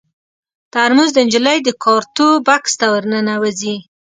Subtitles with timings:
[0.73, 3.75] ترموز د نجلۍ د کارتو بکس ته ور ننوځي.